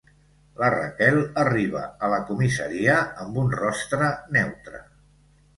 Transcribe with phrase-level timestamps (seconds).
[0.61, 4.83] La Raquel arriba a la comissaria amb un rostre neutre.